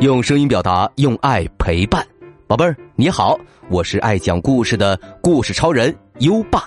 [0.00, 2.02] 用声音表达，用爱陪伴，
[2.46, 6.66] 宝贝儿你好，我是爱讲故事的故事超人优爸。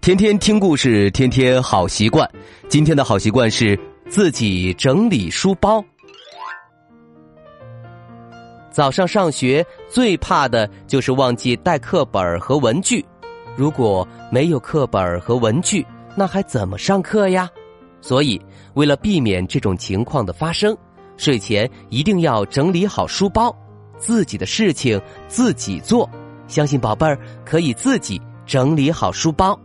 [0.00, 2.30] 天天听故事，天天好习惯。
[2.68, 3.76] 今天的好习惯是
[4.08, 5.84] 自己整理书包。
[8.70, 13.04] 早上上学最怕的就是忘记带课本和文具，
[13.56, 15.84] 如果没有课本和文具，
[16.14, 17.50] 那还怎么上课呀？
[18.00, 18.40] 所以，
[18.74, 20.78] 为了避免这种情况的发生。
[21.18, 23.54] 睡前一定要整理好书包，
[23.98, 26.08] 自己的事情自己做。
[26.46, 29.58] 相信宝贝儿可以自己整理好书包。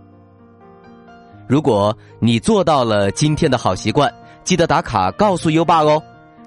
[1.47, 4.13] 如果你做到了今天的好习惯，
[4.44, 6.02] 记得打卡告诉优爸哦。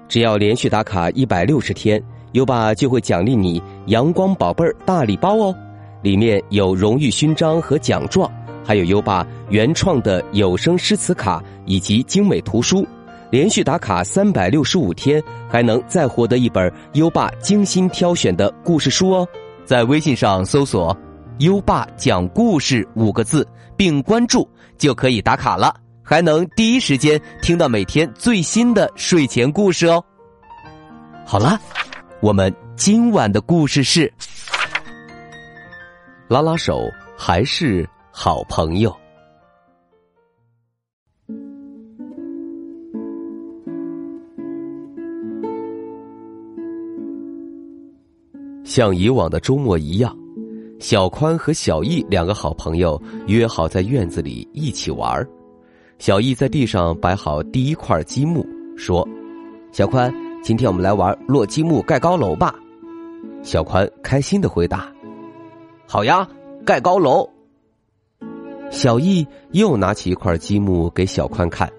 [0.07, 2.01] 只要连续打卡一百六十天，
[2.33, 5.55] 优爸就会奖励你“阳光宝贝儿”大礼包哦。
[6.01, 8.31] 里面有荣誉勋章和奖状，
[8.63, 12.85] 还有优爸原创的有声诗词卡以及精美图书。
[13.29, 19.27] 连续打卡三百六十五天，还能再获得一本优爸精心挑选的故事书哦！
[19.65, 20.97] 在微信上搜索
[21.39, 30.01] “优爸讲故事”五个字，并关注就可以打卡了，还能第一时间听到每天最新的睡前故事哦。
[31.25, 31.59] 好了，
[32.21, 34.11] 我们今晚的故事是：
[36.29, 38.95] 拉拉手还是好朋友。
[48.67, 50.13] 像以往的周末一样，
[50.77, 55.25] 小宽和小易两个好朋友约好在院子里一起玩
[55.99, 58.45] 小易在地上摆好第一块积木，
[58.75, 59.07] 说
[59.71, 62.53] ：“小宽，今天我们来玩落积木盖高楼吧。”
[63.41, 64.91] 小宽开心的回答
[65.87, 66.27] ：“好呀，
[66.65, 67.25] 盖高楼。”
[68.69, 71.71] 小易又拿起一块积木给小宽看，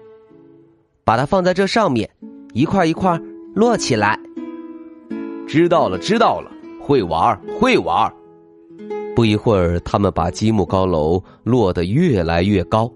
[1.03, 2.09] 把它放在这上面，
[2.53, 3.15] 一块一块
[3.53, 4.19] 摞起来。
[5.47, 6.51] 知道了，知道了。
[6.89, 8.11] 会玩，会玩。
[9.15, 12.91] 不一会儿，他们把积木高楼落得越来越高。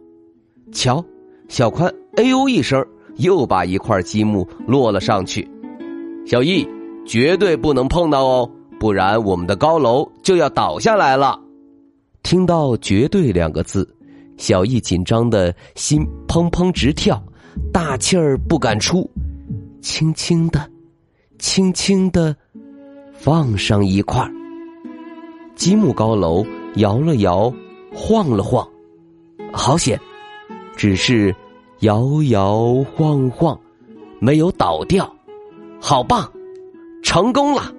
[0.71, 1.05] 瞧，
[1.47, 2.83] 小宽哎呦一声，
[3.17, 5.47] 又把一块积木落了上去。
[6.25, 6.67] 小易，
[7.05, 8.49] 绝对不能碰到哦，
[8.79, 11.39] 不然我们的高楼就要倒下来了。
[12.23, 13.87] 听到“绝对”两个字，
[14.37, 17.23] 小易紧张的心砰砰直跳，
[17.71, 19.07] 大气儿不敢出，
[19.81, 20.67] 轻轻的，
[21.37, 22.35] 轻轻的。
[23.13, 24.29] 放上一块
[25.55, 27.53] 积木高楼，摇了摇，
[27.93, 28.67] 晃了晃，
[29.51, 29.99] 好险！
[30.75, 31.33] 只是
[31.81, 33.57] 摇摇晃晃，
[34.19, 35.09] 没有倒掉，
[35.79, 36.29] 好棒，
[37.03, 37.71] 成功了！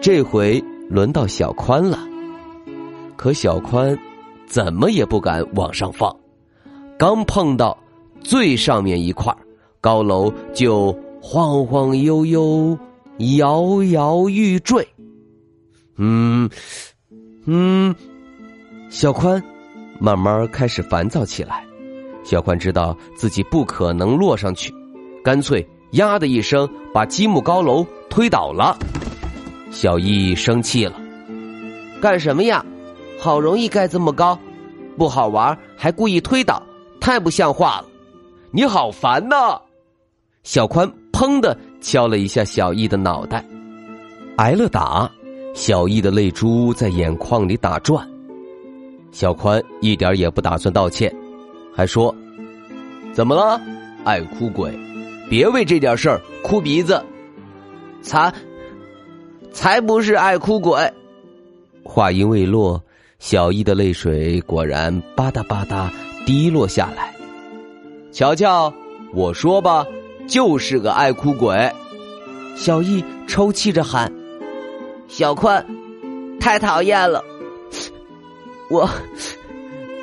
[0.00, 1.98] 这回轮到小宽了，
[3.16, 3.96] 可小宽
[4.46, 6.14] 怎么也不敢往上放，
[6.98, 7.78] 刚碰到
[8.20, 9.34] 最上面一块
[9.80, 12.76] 高楼，就晃晃悠悠。
[13.18, 14.86] 摇摇欲坠，
[15.96, 16.50] 嗯，
[17.46, 17.94] 嗯，
[18.90, 19.42] 小宽
[19.98, 21.64] 慢慢开始烦躁起来。
[22.24, 24.74] 小宽知道自己不可能落上去，
[25.24, 28.76] 干脆“呀”的一声把积木高楼推倒了。
[29.70, 31.00] 小易生气了
[32.02, 32.64] ：“干什么呀？
[33.18, 34.38] 好容易盖这么高，
[34.98, 36.62] 不好玩还故意推倒，
[37.00, 37.86] 太不像话了！
[38.50, 39.58] 你好烦呐！”
[40.44, 41.56] 小宽砰的。
[41.80, 43.44] 敲了一下小易的脑袋，
[44.36, 45.10] 挨了打，
[45.54, 48.06] 小易的泪珠在眼眶里打转。
[49.12, 51.14] 小宽一点也不打算道歉，
[51.74, 52.14] 还说
[53.14, 53.60] ：“怎么了，
[54.04, 54.72] 爱哭鬼？
[55.30, 57.02] 别为这点事儿哭鼻子。”
[58.02, 58.32] 才，
[59.52, 60.78] 才不是爱哭鬼。
[61.82, 62.82] 话音未落，
[63.18, 65.88] 小易的泪水果然吧嗒吧嗒
[66.26, 67.14] 滴落下来。
[68.12, 68.72] 瞧瞧，
[69.14, 69.86] 我说吧。
[70.26, 71.72] 就是个爱哭鬼，
[72.56, 74.12] 小易抽泣着喊
[75.08, 75.64] ：“小宽，
[76.40, 77.22] 太讨厌了，
[78.68, 78.88] 我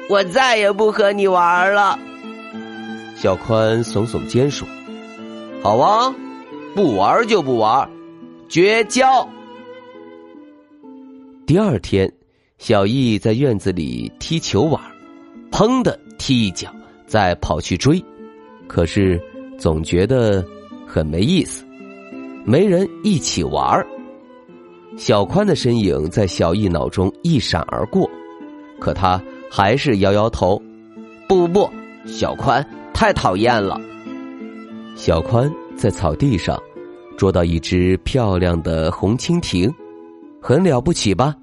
[0.10, 2.00] 我再也不和你玩了。”
[3.18, 4.68] 小宽耸耸肩说
[5.62, 6.16] ：“好啊，
[6.74, 7.90] 不玩就不玩，
[8.48, 9.28] 绝交。”
[11.46, 12.12] 第二天，
[12.58, 14.82] 小易在院子里踢球玩，
[15.52, 16.74] 砰的踢一脚，
[17.06, 18.04] 再跑去追，
[18.68, 19.22] 可是。
[19.64, 20.46] 总觉得
[20.86, 21.64] 很没意思，
[22.44, 23.88] 没人一起玩儿。
[24.98, 28.10] 小宽的身影在小易脑中一闪而过，
[28.78, 30.62] 可他还是摇摇头
[31.30, 31.70] ：“不不不，
[32.06, 32.62] 小宽
[32.94, 33.80] 太讨厌了。”
[34.98, 36.62] 小宽在草地上
[37.16, 39.74] 捉到一只漂亮的红蜻蜓，
[40.42, 41.34] 很了不起吧？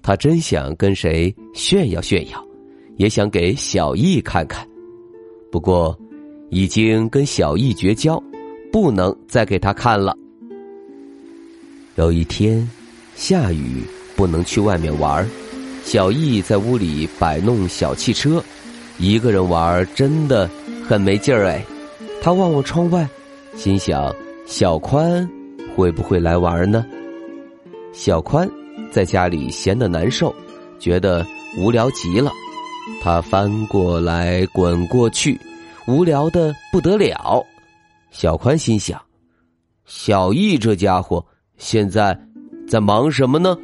[0.00, 2.40] 他真想跟谁炫耀炫耀，
[2.98, 4.64] 也想给小易看看。
[5.50, 5.98] 不过。
[6.50, 8.22] 已经跟小易绝交，
[8.72, 10.16] 不能再给他看了。
[11.96, 12.68] 有一天，
[13.14, 13.82] 下雨
[14.16, 15.28] 不能去外面玩
[15.84, 18.42] 小易在屋里摆弄小汽车，
[18.98, 20.48] 一个人玩真的
[20.86, 21.64] 很没劲儿哎。
[22.20, 23.08] 他望望窗外，
[23.56, 24.14] 心想：
[24.46, 25.28] 小宽
[25.74, 26.84] 会不会来玩呢？
[27.92, 28.48] 小宽
[28.90, 30.34] 在家里闲得难受，
[30.78, 32.30] 觉得无聊极了。
[33.02, 35.38] 他翻过来滚过去，
[35.88, 37.42] 无聊的不得了。
[38.10, 39.00] 小宽心想：
[39.86, 41.24] 小易这家伙
[41.56, 42.16] 现在
[42.68, 43.56] 在忙什么呢？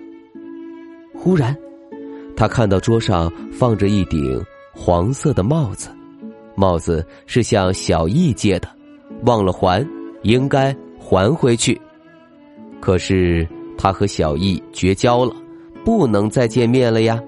[1.14, 1.54] 忽然。
[2.34, 4.42] 他看到桌上放着一顶
[4.74, 5.90] 黄色的帽子，
[6.56, 8.68] 帽子是向小易借的，
[9.26, 9.86] 忘了还，
[10.22, 11.78] 应该还回去。
[12.80, 15.36] 可是他和小易绝交了，
[15.84, 17.22] 不能再见面了呀。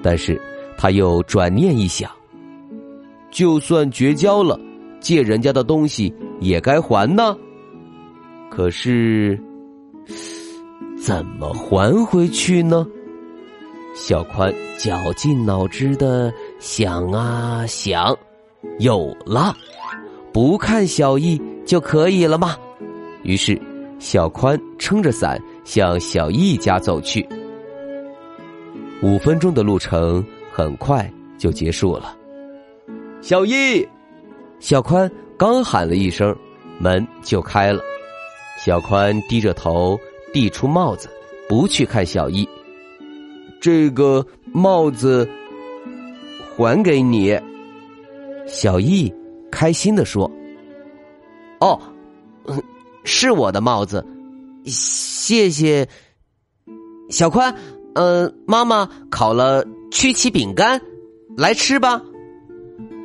[0.00, 0.40] 但是
[0.78, 2.08] 他又转念一想，
[3.32, 4.60] 就算绝交了，
[5.00, 7.36] 借人家的东西也该还呢。
[8.50, 9.36] 可是
[11.02, 12.86] 怎么还回去呢？
[13.94, 18.16] 小宽绞尽脑汁的想啊想，
[18.78, 19.56] 有了，
[20.32, 22.56] 不看小易就可以了吗？
[23.22, 23.60] 于是，
[23.98, 27.26] 小宽撑着伞向小易家走去。
[29.02, 32.16] 五分钟的路程很快就结束了。
[33.22, 33.88] 小易，
[34.58, 35.08] 小宽
[35.38, 36.36] 刚喊了一声，
[36.80, 37.80] 门就开了。
[38.58, 39.96] 小宽低着头
[40.32, 41.08] 递出帽子，
[41.48, 42.46] 不去看小易。
[43.60, 45.28] 这个帽子
[46.56, 47.38] 还给你，
[48.44, 49.12] 小易
[49.52, 50.28] 开心的说
[51.60, 51.80] ：“哦，
[53.04, 54.04] 是我的帽子，
[54.64, 55.88] 谢谢。”
[57.08, 57.54] 小宽，
[57.94, 60.80] 嗯，妈妈烤了曲奇饼干，
[61.36, 62.02] 来吃吧。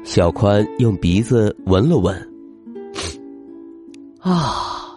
[0.07, 2.15] 小宽用鼻子闻了闻，
[4.21, 4.95] 啊，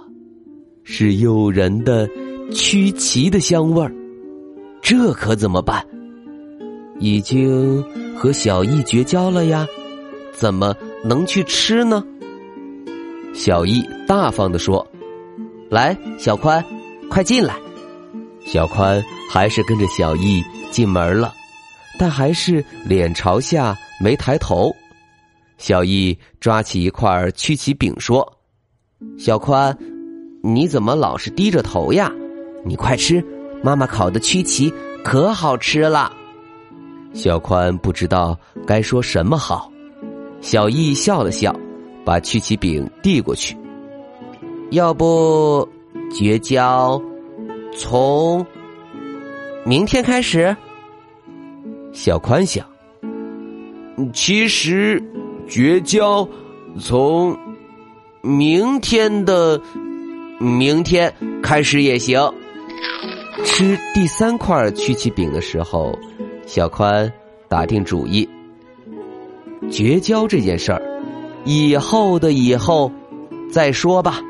[0.84, 2.08] 是诱人的
[2.54, 3.92] 曲奇的香味儿。
[4.80, 5.84] 这可怎么办？
[7.00, 7.82] 已经
[8.16, 9.66] 和小易绝交了呀，
[10.32, 10.72] 怎么
[11.04, 12.04] 能去吃呢？
[13.34, 14.86] 小易大方的说
[15.68, 16.64] ：“来，小宽，
[17.10, 17.56] 快进来。”
[18.46, 20.40] 小宽还是跟着小易
[20.70, 21.34] 进门了，
[21.98, 24.72] 但还是脸朝下没抬头。
[25.60, 28.38] 小易抓起一块曲奇饼说
[29.18, 29.76] ：“小宽，
[30.42, 32.10] 你怎么老是低着头呀？
[32.64, 33.22] 你快吃。”
[33.62, 34.72] 妈妈烤的曲奇
[35.04, 36.10] 可好吃了，
[37.12, 38.34] 小宽不知道
[38.66, 39.70] 该说什么好。
[40.40, 41.54] 小易笑了笑，
[42.06, 43.54] 把曲奇饼递过去。
[44.70, 45.68] 要不
[46.10, 46.98] 绝交，
[47.76, 48.46] 从
[49.66, 50.56] 明天开始。
[51.92, 52.66] 小宽想，
[54.14, 55.02] 其实
[55.50, 56.26] 绝交
[56.80, 57.36] 从
[58.22, 59.60] 明天的
[60.38, 61.12] 明天
[61.42, 62.18] 开始也行。
[63.44, 65.92] 吃第三块曲奇饼的时候，
[66.46, 67.12] 小宽
[67.48, 68.28] 打定主意：
[69.70, 70.80] 绝交这件事儿，
[71.44, 72.92] 以后的以后
[73.50, 74.20] 再说吧。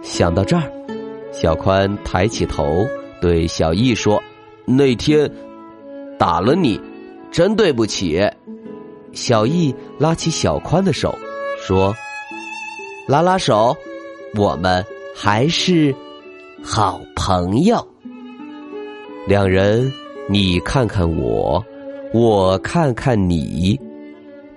[0.00, 0.70] 想到这儿，
[1.32, 2.86] 小宽抬起头
[3.20, 4.22] 对小易说
[4.64, 5.28] ：“那天
[6.18, 6.80] 打了你，
[7.32, 8.22] 真对不起。”
[9.14, 11.16] 小易拉起小宽的手
[11.58, 11.94] 说
[13.08, 13.76] ：“拉拉手，
[14.36, 15.94] 我们还是
[16.62, 17.86] 好朋友。”
[19.26, 19.90] 两人，
[20.28, 21.64] 你看看我，
[22.12, 23.80] 我看看你，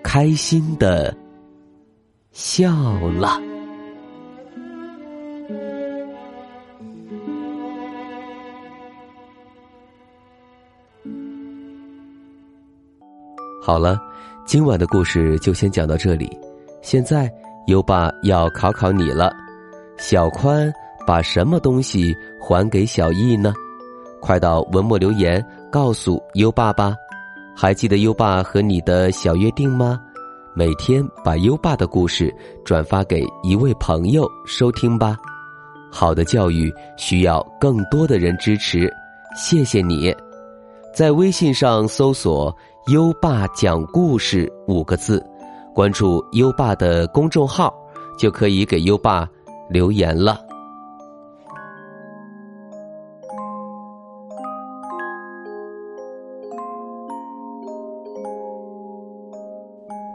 [0.03, 1.15] 开心的
[2.31, 2.69] 笑
[3.17, 3.41] 了。
[13.61, 13.99] 好了，
[14.47, 16.31] 今晚的故事就先讲到这里。
[16.81, 17.29] 现在
[17.65, 19.29] 优爸要考考你了：
[19.97, 20.73] 小宽
[21.05, 23.53] 把什么东西还给小易呢？
[24.21, 26.95] 快到文末留言告诉优爸吧，
[27.53, 29.99] 还记得优爸和你的小约定吗？
[30.55, 35.17] 每天把优爸的故事转发给一位朋友收听吧。
[35.91, 38.89] 好的教育需要更多的人支持，
[39.35, 40.15] 谢谢你。
[40.93, 42.55] 在微信上搜索
[42.87, 45.21] “优爸讲故事”五个字，
[45.75, 47.73] 关注优爸的公众号，
[48.17, 49.27] 就可以给优爸
[49.69, 50.39] 留言了。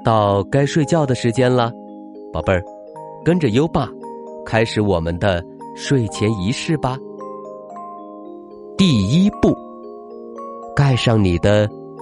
[0.02, 1.70] 到该睡觉的时间了，
[2.32, 2.64] 宝贝儿，
[3.22, 3.86] 跟着优爸，
[4.46, 5.44] 开始我们的
[5.76, 6.96] 睡前仪式吧。
[8.78, 9.54] 第一步，
[10.74, 11.68] 盖上你的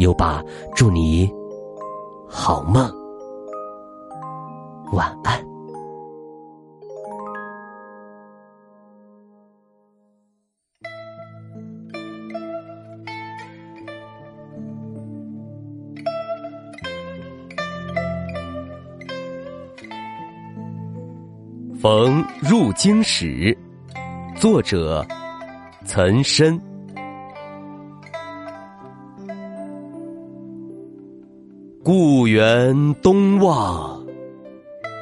[0.00, 0.42] 又把，
[0.74, 1.30] 祝你
[2.26, 2.90] 好梦，
[4.94, 5.38] 晚安。
[21.82, 23.56] 《逢入京使》
[24.40, 25.06] 作者
[25.84, 26.69] 岑参。
[31.92, 34.00] 故园东望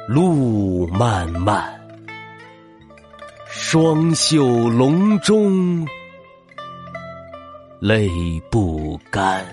[0.07, 1.79] 路漫漫，
[3.47, 5.87] 双袖龙钟
[7.79, 8.09] 泪
[8.49, 9.45] 不干。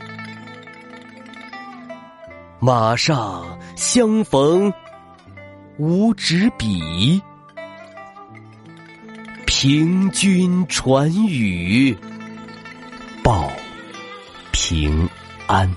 [2.58, 3.44] 马上
[3.76, 4.72] 相逢。
[5.76, 7.20] 无纸笔，
[9.44, 11.94] 凭君传语
[13.22, 13.46] 报
[14.52, 15.06] 平
[15.46, 15.68] 安。《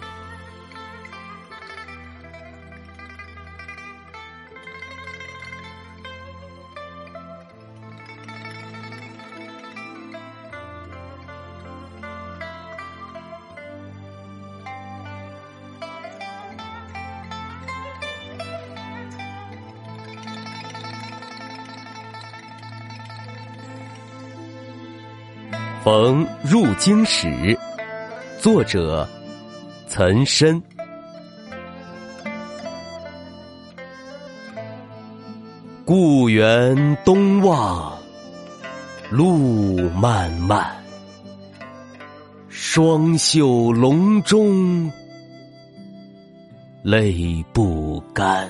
[25.90, 27.28] 逢入京使》
[28.40, 29.10] 作者
[29.88, 30.62] 岑参。
[35.84, 37.98] 故园东望
[39.10, 40.72] 路漫漫，
[42.50, 44.92] 双袖龙钟
[46.84, 48.48] 泪不干。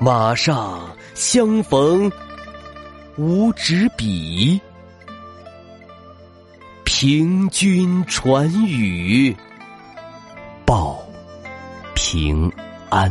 [0.00, 0.80] 马上
[1.12, 2.10] 相逢。
[3.24, 4.60] 无纸笔，
[6.82, 9.36] 凭君传语
[10.66, 11.00] 报
[11.94, 12.52] 平
[12.90, 13.08] 安。